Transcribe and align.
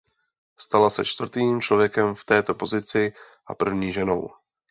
Stala 0.57 0.89
se 0.89 1.05
čtvrtým 1.05 1.61
člověkem 1.61 2.15
v 2.15 2.23
této 2.25 2.53
pozici 2.53 3.13
a 3.47 3.55
první 3.55 3.93
ženou. 3.93 4.29